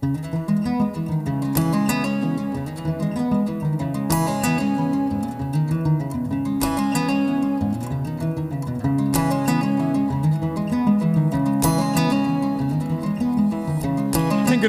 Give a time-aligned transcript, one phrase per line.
[0.00, 0.12] good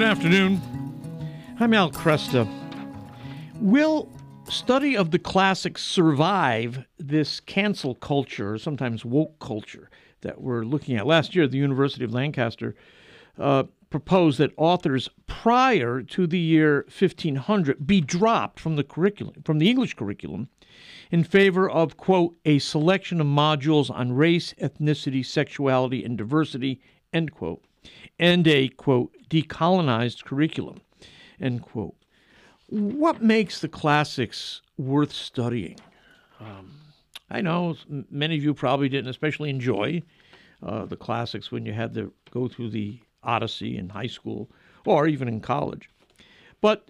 [0.04, 0.62] afternoon.
[1.60, 2.48] I'm Al Kresta.
[3.56, 4.10] Will
[4.50, 9.92] study of the classics survive this cancel culture, sometimes woke culture,
[10.22, 11.06] that we're looking at?
[11.06, 12.76] Last year, at the University of Lancaster
[13.40, 19.58] uh, proposed that authors prior to the year 1500 be dropped from the curriculum, from
[19.58, 20.50] the English curriculum,
[21.10, 26.80] in favor of, quote, a selection of modules on race, ethnicity, sexuality, and diversity,
[27.12, 27.64] end quote
[28.18, 30.82] and a, quote, decolonized curriculum,
[31.40, 31.96] end quote.
[32.68, 35.80] What makes the classics worth studying?
[36.40, 36.72] Um,
[37.30, 37.76] I know
[38.10, 40.04] many of you probably didn't especially enjoy
[40.62, 44.50] uh, the classics when you had to go through the Odyssey in high school
[44.86, 45.90] or even in college.
[46.62, 46.90] But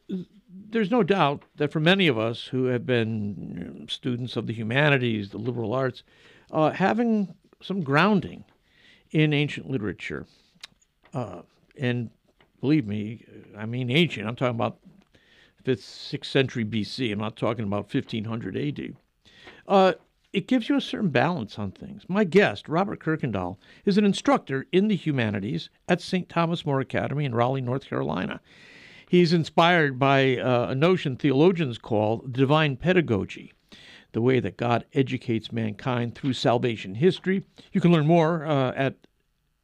[0.72, 5.30] there's no doubt that for many of us who have been students of the humanities,
[5.30, 6.04] the liberal arts,
[6.52, 8.44] uh, having some grounding
[9.12, 10.26] in ancient literature
[11.14, 11.42] uh,
[11.78, 12.10] and
[12.62, 13.26] believe me,
[13.58, 14.28] I mean ancient.
[14.28, 14.78] I'm talking about
[15.64, 17.12] fifth, sixth century BC.
[17.12, 18.96] I'm not talking about 1500 AD.
[19.68, 19.94] Uh,
[20.32, 22.04] it gives you a certain balance on things.
[22.08, 26.30] My guest, Robert Kirkendall, is an instructor in the humanities at St.
[26.30, 28.40] Thomas More Academy in Raleigh, North Carolina.
[29.08, 33.54] He's inspired by uh, a notion theologians call divine pedagogy,
[34.12, 37.44] the way that God educates mankind through salvation history.
[37.72, 38.98] You can learn more uh, at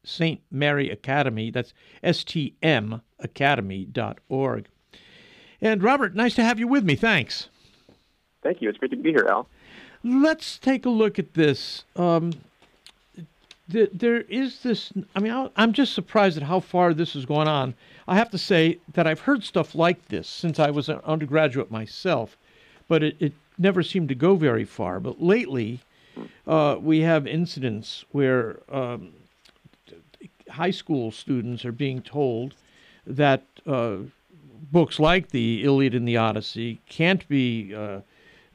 [0.02, 0.40] St.
[0.50, 1.52] Mary Academy.
[1.52, 4.68] That's stmacademy.org.
[5.60, 6.96] And Robert, nice to have you with me.
[6.96, 7.48] Thanks.
[8.42, 8.68] Thank you.
[8.68, 9.48] It's great to be here, Al.
[10.06, 11.82] Let's take a look at this.
[11.96, 12.32] Um,
[13.72, 14.92] th- there is this.
[15.16, 17.74] I mean, I'm just surprised at how far this has gone on.
[18.06, 21.72] I have to say that I've heard stuff like this since I was an undergraduate
[21.72, 22.36] myself,
[22.86, 25.00] but it, it never seemed to go very far.
[25.00, 25.80] But lately,
[26.46, 29.12] uh, we have incidents where um,
[30.48, 32.54] high school students are being told
[33.08, 33.96] that uh,
[34.70, 38.02] books like the Iliad and the Odyssey can't be uh,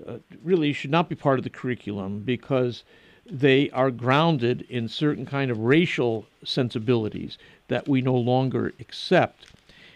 [0.07, 2.83] uh, really should not be part of the curriculum because
[3.25, 9.47] they are grounded in certain kind of racial sensibilities that we no longer accept.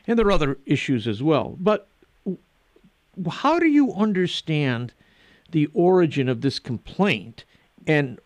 [0.08, 1.58] And there are other issues as well.
[1.60, 1.88] But
[3.30, 4.94] how do you understand
[5.52, 7.44] the origin of this complaint
[7.88, 8.20] and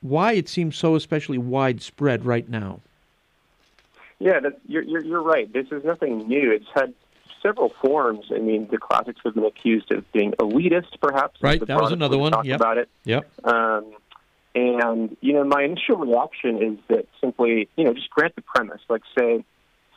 [0.00, 2.80] why it seems so especially widespread right now?
[4.18, 5.52] Yeah, you're, you're, you're right.
[5.52, 6.52] This is nothing new.
[6.52, 6.94] It's had
[7.44, 8.26] several forms.
[8.34, 11.40] I mean, the classics have been accused of being elitist, perhaps.
[11.42, 12.32] Right, that was another one.
[12.32, 12.60] Talked yep.
[12.60, 12.88] about it.
[13.04, 13.28] Yep.
[13.44, 13.92] Um,
[14.54, 18.80] and you know, my initial reaction is that simply, you know, just grant the premise.
[18.88, 19.44] Like, say,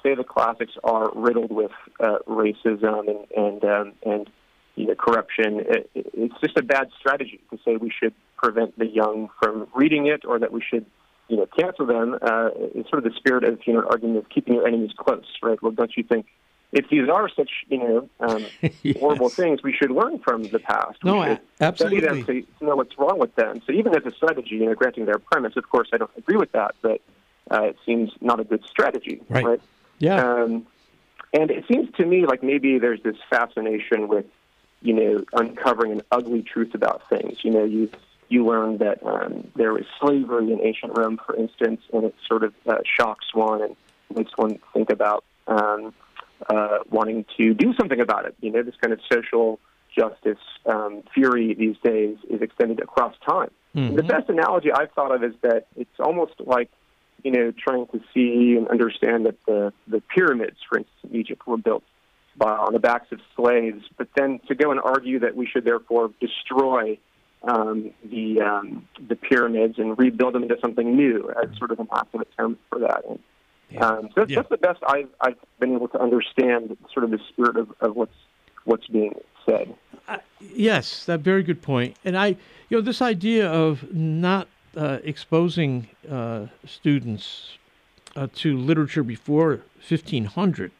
[0.04, 4.30] say the classics are riddled with uh, racism and and um, and
[4.76, 5.62] you know corruption.
[5.62, 10.08] It, it's just a bad strategy to say we should prevent the young from reading
[10.08, 10.86] it, or that we should
[11.30, 14.30] you know, cancel them uh, is sort of the spirit of, you know, argument of
[14.30, 15.62] keeping your enemies close, right?
[15.62, 16.26] Well, don't you think
[16.78, 18.46] if these are such, you know, um,
[18.84, 18.98] yes.
[19.00, 21.04] horrible things, we should learn from the past.
[21.04, 22.00] No, we should absolutely.
[22.02, 23.62] Study them to, to know what's wrong with them.
[23.66, 26.38] So even as a strategy, you know, granting their premise, of course, I don't agree
[26.38, 27.02] with that, but
[27.50, 29.44] uh, it seems not a good strategy, right?
[29.44, 29.62] right?
[29.98, 30.24] Yeah.
[30.24, 30.68] Um,
[31.34, 34.26] and it seems to me like maybe there's this fascination with,
[34.82, 37.44] you know, uncovering an ugly truth about things.
[37.44, 37.90] You know, you
[38.30, 42.44] you learn that um, there was slavery in ancient Rome, for instance, and it sort
[42.44, 43.76] of uh, shocks one and
[44.14, 45.94] makes one think about um,
[46.50, 48.36] uh, wanting to do something about it.
[48.42, 49.60] You know, this kind of social
[49.98, 53.52] justice um, fury these days is extended across time.
[53.76, 53.96] Mm-hmm.
[53.96, 56.70] The best analogy I've thought of is that it's almost like,
[57.24, 61.46] you know, trying to see and understand that the, the pyramids, for instance, in Egypt,
[61.48, 61.84] were built
[62.38, 65.66] by, on the backs of slaves, but then to go and argue that we should
[65.66, 66.98] therefore destroy
[67.44, 71.88] um, the um, the pyramids and rebuild them into something new as sort of an
[71.94, 73.04] active attempt for that.
[73.08, 73.20] And,
[73.70, 73.86] yeah.
[73.86, 74.36] um, so that's, yeah.
[74.38, 77.96] that's the best I've, I've been able to understand sort of the spirit of, of
[77.96, 78.16] what's
[78.66, 79.14] what's being
[79.46, 79.74] said.
[80.08, 81.96] Uh, yes, that very good point.
[82.04, 82.28] And I,
[82.70, 87.58] you know, this idea of not uh, exposing uh, students
[88.16, 90.72] uh, to literature before 1500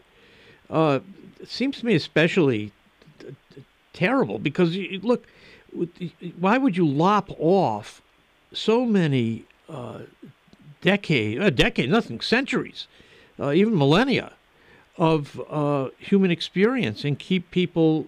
[0.70, 1.00] uh,
[1.46, 2.72] seems to me especially
[3.20, 3.64] t- t-
[3.94, 5.26] terrible because you, look
[6.40, 8.02] why would you lop off
[8.54, 9.46] so many
[10.86, 12.88] uh, a decade, nothing, centuries,
[13.40, 14.34] uh, even millennia
[14.98, 18.08] of uh, human experience and keep people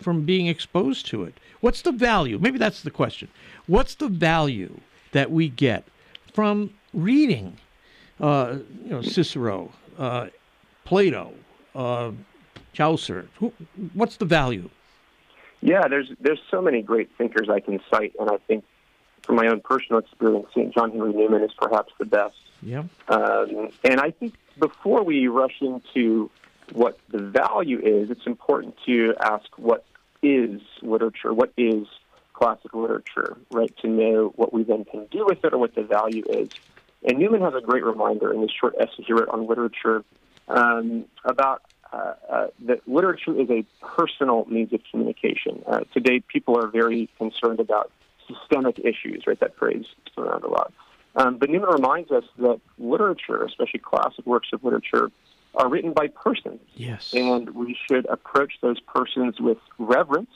[0.00, 1.34] from being exposed to it?
[1.60, 2.38] What's the value?
[2.38, 3.28] Maybe that's the question.
[3.66, 4.80] What's the value
[5.12, 5.84] that we get
[6.34, 7.56] from reading,
[8.20, 10.28] uh, you know, Cicero, uh,
[10.84, 11.32] Plato,
[11.74, 12.12] uh,
[12.72, 13.28] Chaucer.
[13.38, 13.52] Who,
[13.94, 14.70] what's the value?
[15.60, 18.64] Yeah, there's there's so many great thinkers I can cite, and I think
[19.28, 20.74] from my own personal experience, St.
[20.74, 22.34] John Henry Newman is perhaps the best.
[22.62, 22.84] Yeah.
[23.08, 26.30] Um, and I think before we rush into
[26.72, 29.84] what the value is, it's important to ask what
[30.22, 31.86] is literature, what is
[32.32, 33.70] classic literature, right?
[33.82, 36.48] To know what we then can do with it or what the value is.
[37.04, 40.04] And Newman has a great reminder in this short essay he wrote on literature
[40.48, 45.62] um, about uh, uh, that literature is a personal means of communication.
[45.66, 47.92] Uh, today, people are very concerned about
[48.28, 49.38] systemic issues, right?
[49.40, 50.72] That phrase is around a lot.
[51.16, 55.10] Um, but Newman reminds us that literature, especially classic works of literature,
[55.54, 56.60] are written by persons.
[56.74, 57.12] Yes.
[57.14, 60.30] And we should approach those persons with reverence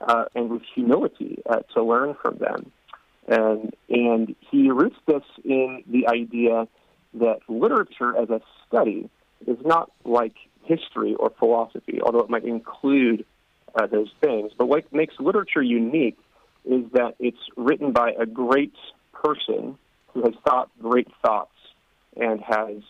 [0.00, 2.70] uh, and with humility uh, to learn from them.
[3.26, 6.68] And, and he roots this in the idea
[7.14, 9.08] that literature as a study
[9.46, 13.24] is not like history or philosophy, although it might include
[13.74, 14.52] uh, those things.
[14.56, 16.18] But what makes literature unique
[16.64, 18.74] is that it's written by a great
[19.12, 19.78] person
[20.08, 21.50] who has thought great thoughts
[22.16, 22.82] and has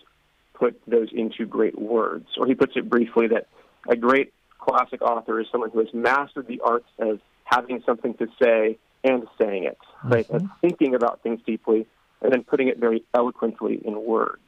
[0.54, 2.26] put those into great words.
[2.36, 3.46] Or he puts it briefly that
[3.88, 8.28] a great classic author is someone who has mastered the art of having something to
[8.40, 10.26] say and saying it, right?
[10.26, 10.36] Mm-hmm.
[10.36, 11.86] Of thinking about things deeply
[12.20, 14.38] and then putting it very eloquently in words.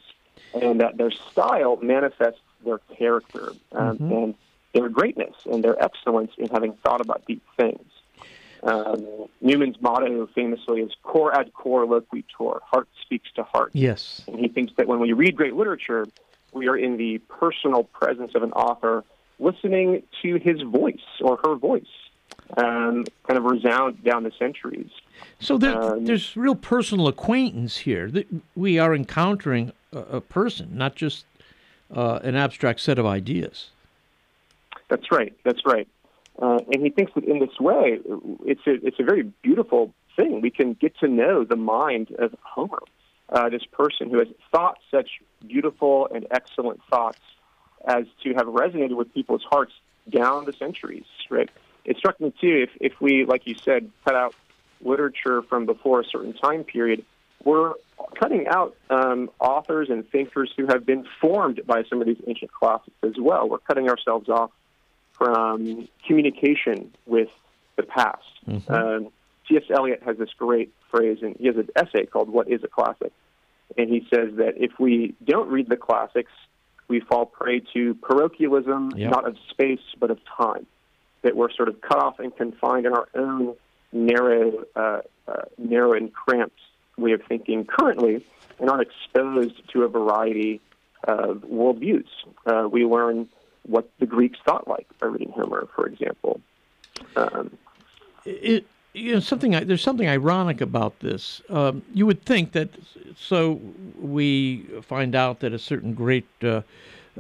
[0.55, 4.13] And that their style manifests their character um, mm-hmm.
[4.13, 4.35] and
[4.73, 7.87] their greatness and their excellence in having thought about deep things.
[8.65, 13.71] Um, Newman's motto famously is cor ad cor loquitur, heart speaks to heart.
[13.75, 14.23] Yes.
[14.27, 16.07] And he thinks that when we read great literature,
[16.53, 19.05] we are in the personal presence of an author
[19.39, 21.85] listening to his voice or her voice
[22.57, 24.91] um, kind of resound down the centuries.
[25.41, 28.11] So there, um, there's real personal acquaintance here.
[28.11, 31.27] That we are encountering a, a person, not just
[31.95, 33.71] uh, an abstract set of ideas.
[34.89, 35.35] That's right.
[35.45, 35.89] That's right.
[36.41, 38.01] Uh, and he thinks that in this way,
[38.45, 40.41] it's a, it's a very beautiful thing.
[40.41, 42.81] We can get to know the mind of Homer,
[43.29, 45.11] uh, this person who has thought such
[45.47, 47.21] beautiful and excellent thoughts
[47.87, 49.73] as to have resonated with people's hearts
[50.11, 51.05] down the centuries.
[51.31, 51.51] Right?
[51.85, 52.67] It struck me too.
[52.69, 54.35] If if we, like you said, cut out
[54.81, 57.05] literature from before a certain time period,
[57.45, 57.75] we're
[58.19, 62.53] cutting out um, authors and thinkers who have been formed by some of these ancient
[62.53, 63.49] classics as well.
[63.49, 64.51] We're cutting ourselves off
[65.17, 67.29] from communication with
[67.77, 68.23] the past.
[68.47, 68.73] Mm-hmm.
[68.73, 69.09] Um,
[69.49, 69.65] T.S.
[69.71, 73.13] Eliot has this great phrase, and he has an essay called "What Is a Classic,"
[73.77, 76.33] and he says that if we don't read the classics,
[76.89, 79.11] we fall prey to parochialism, yep.
[79.11, 80.67] not of space but of time.
[81.23, 83.55] That we're sort of cut off and confined in our own
[83.93, 86.59] narrow, uh, uh, narrow and cramped
[86.99, 88.25] way of thinking currently,
[88.59, 90.61] and aren't exposed to a variety
[91.05, 92.07] of worldviews.
[92.47, 93.29] Uh, we learn
[93.65, 96.41] what the Greeks thought like by reading Homer, for example.
[97.17, 97.57] Um,
[98.25, 101.43] it, you know, something there's something ironic about this.
[101.51, 102.71] Um, you would think that
[103.17, 103.61] so
[104.01, 106.63] we find out that a certain great uh,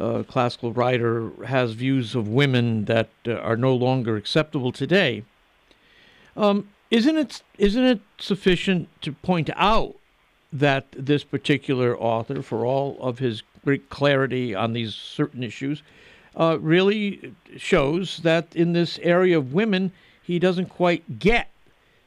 [0.00, 5.24] uh, classical writer has views of women that uh, are no longer acceptable today.
[6.36, 9.96] Um, isn't it isn't it sufficient to point out
[10.52, 15.82] that this particular author, for all of his great clarity on these certain issues,
[16.36, 19.92] uh, really shows that in this area of women,
[20.22, 21.50] he doesn't quite get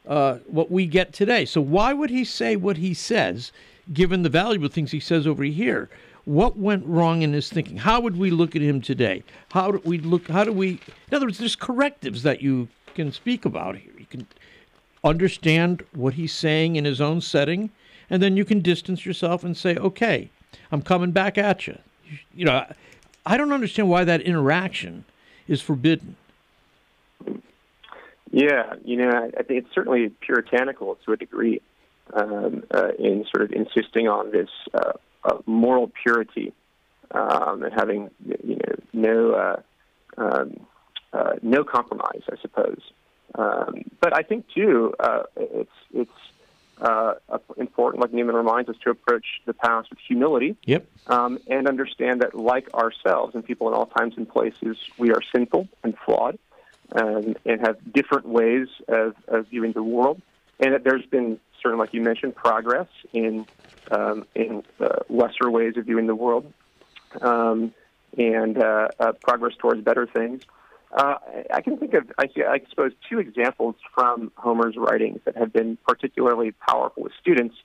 [0.08, 1.46] uh, what we get today.
[1.46, 3.52] So why would he say what he says,
[3.94, 5.90] given the valuable things he says over here?
[6.26, 7.78] What went wrong in his thinking?
[7.78, 9.24] How would we look at him today?
[9.52, 10.28] How do we look?
[10.28, 10.80] How do we?
[11.10, 13.94] In other words, there's correctives that you can speak about here.
[13.98, 14.28] You can
[15.04, 17.70] understand what he's saying in his own setting,
[18.10, 20.30] and then you can distance yourself and say, "Okay,
[20.70, 21.78] I'm coming back at you."
[22.36, 22.66] You know,
[23.28, 25.04] I don't understand why that interaction
[25.50, 26.16] is forbidden.
[28.32, 31.62] Yeah, you know, I think it's certainly puritanical to a degree
[32.14, 34.94] um, uh, in sort of insisting on this uh,
[35.26, 36.54] uh, moral purity
[37.12, 39.62] um, and having, you know, no uh,
[40.18, 40.66] um,
[41.12, 42.82] uh, no compromise, I suppose.
[43.36, 46.12] Um, but I think too, uh, it's it's
[46.82, 47.14] uh,
[47.58, 50.56] important, like Newman reminds us, to approach the past with humility.
[50.66, 50.86] Yep.
[51.08, 55.22] Um, and understand that, like ourselves and people in all times and places, we are
[55.34, 56.38] sinful and flawed
[56.94, 60.22] um, and have different ways of, of viewing the world.
[60.60, 63.46] And that there's been, certainly, like you mentioned, progress in,
[63.92, 66.52] um, in uh, lesser ways of viewing the world
[67.22, 67.74] um,
[68.18, 70.44] and uh, uh, progress towards better things.
[70.92, 71.16] Uh,
[71.54, 75.78] I can think of, I, I suppose, two examples from Homer's writings that have been
[75.88, 77.56] particularly powerful with students.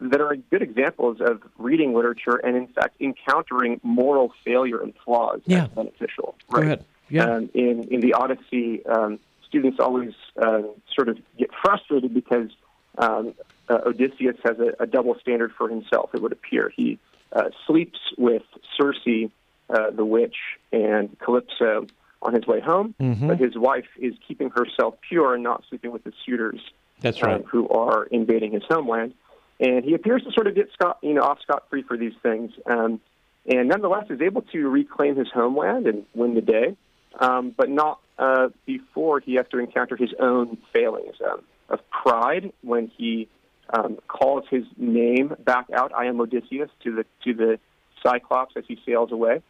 [0.00, 5.40] that are good examples of reading literature and, in fact, encountering moral failure and flaws
[5.44, 5.64] Yeah.
[5.64, 6.36] as beneficial.
[6.54, 6.84] Ahead.
[7.08, 7.24] Yeah.
[7.24, 10.62] Um, in in the Odyssey, um, students always uh,
[10.94, 12.50] sort of get frustrated because
[12.98, 13.34] um,
[13.68, 16.10] uh, Odysseus has a, a double standard for himself.
[16.14, 16.98] It would appear he
[17.32, 18.42] uh, sleeps with
[18.76, 19.04] Circe,
[19.70, 20.36] uh, the witch,
[20.70, 21.86] and Calypso
[22.22, 23.28] on his way home, Mhm.
[23.28, 26.60] but his wife is keeping herself pure and not sleeping with the suitors
[27.00, 27.44] That's um, right.
[27.46, 29.14] who are invading his homeland.
[29.60, 32.14] And he appears to sort of get scot, you know, off scot free for these
[32.22, 33.00] things, um,
[33.46, 36.76] and nonetheless is able to reclaim his homeland and win the day,
[37.18, 42.52] um, but not uh, before he has to encounter his own failings um, of pride
[42.62, 43.28] when he
[43.70, 45.92] um, calls his name back out.
[45.94, 47.58] I am Odysseus to the to the
[48.02, 49.40] Cyclops as he sails away,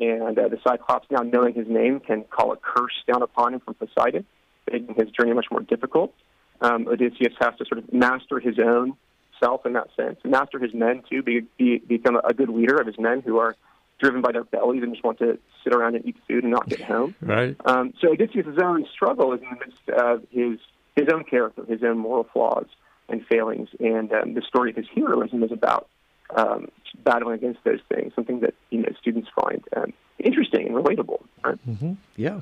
[0.00, 3.60] and uh, the Cyclops, now knowing his name, can call a curse down upon him
[3.60, 4.26] from Poseidon,
[4.70, 6.14] making his journey much more difficult.
[6.60, 8.94] Um, Odysseus has to sort of master his own
[9.40, 12.86] self in that sense, master his men too, be, be, become a, good leader of
[12.86, 13.54] his men who are
[14.00, 16.68] driven by their bellies and just want to sit around and eat food and not
[16.68, 17.14] get home.
[17.22, 17.56] Right.
[17.64, 20.58] Um, so Odysseus' own struggle is in the midst of his
[20.96, 22.66] his own character, his own moral flaws
[23.08, 25.88] and failings, and um, the story of his heroism is about
[26.36, 26.70] um,
[27.04, 28.12] battling against those things.
[28.14, 31.22] Something that you know students find um, interesting and relatable.
[31.44, 31.58] Right?
[31.58, 32.40] hmm Yeah.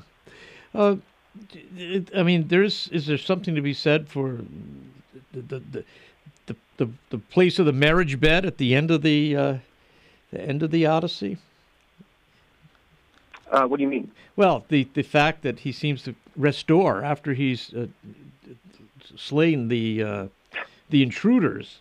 [0.73, 0.97] Uh,
[1.77, 4.37] it, I mean, there's is there something to be said for
[5.33, 5.85] the the the,
[6.47, 9.57] the, the, the place of the marriage bed at the end of the uh,
[10.31, 11.37] the end of the Odyssey?
[13.51, 14.11] Uh, what do you mean?
[14.35, 17.87] Well, the the fact that he seems to restore after he's uh,
[19.15, 20.27] slain the uh,
[20.89, 21.79] the intruders,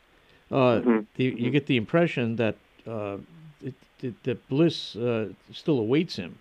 [0.50, 1.06] uh, Mhm.
[1.16, 3.16] the, you get the impression that uh,
[3.62, 6.38] it, it, that bliss uh, still awaits him.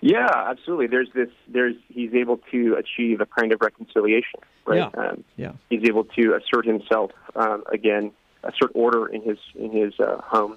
[0.00, 0.88] Yeah, absolutely.
[0.88, 1.30] There's this.
[1.48, 4.90] There's he's able to achieve a kind of reconciliation, right?
[4.94, 5.00] Yeah.
[5.02, 5.52] Um, Yeah.
[5.70, 8.12] he's able to assert himself um, again,
[8.44, 10.56] assert order in his in his uh, home,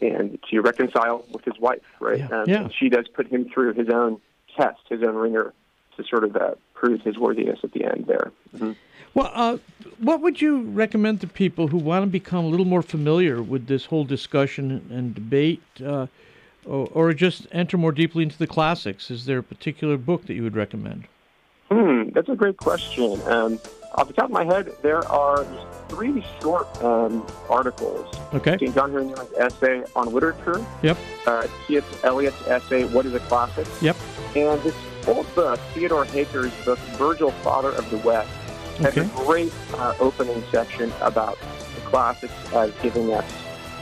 [0.00, 2.20] and to reconcile with his wife, right?
[2.20, 2.28] Yeah.
[2.28, 2.68] Um, Yeah.
[2.68, 4.20] She does put him through his own
[4.56, 5.52] test, his own wringer,
[5.96, 8.06] to sort of uh, prove his worthiness at the end.
[8.06, 8.32] There.
[8.56, 8.76] Mhm.
[9.14, 9.58] Well, uh,
[9.98, 13.66] what would you recommend to people who want to become a little more familiar with
[13.66, 16.06] this whole discussion and debate, uh,
[16.64, 19.10] or, or just enter more deeply into the classics?
[19.10, 21.04] Is there a particular book that you would recommend?
[21.70, 23.20] Hmm, that's a great question.
[23.26, 23.58] Um,
[23.94, 25.44] off the top of my head, there are
[25.88, 28.14] three short um, articles.
[28.32, 28.56] Okay.
[28.58, 28.74] St.
[28.74, 30.96] John Henry Newman's essay on literature, Yep.
[31.26, 31.84] uh, T.S.
[32.04, 33.66] Eliot's essay, What is a Classic?
[33.82, 33.96] Yep.
[34.36, 34.74] And this
[35.08, 38.30] old book, Theodor Haecker's book, Virgil, Father of the West,
[38.80, 39.00] has Okay.
[39.06, 41.38] a great uh, opening section about
[41.74, 43.24] the classics as giving us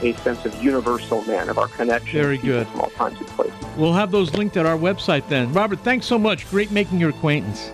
[0.03, 2.69] a sense of universal man, of our connection Very to good.
[2.69, 3.55] from all times and places.
[3.77, 5.53] We'll have those linked at our website then.
[5.53, 6.49] Robert, thanks so much.
[6.51, 7.73] Great making your acquaintance.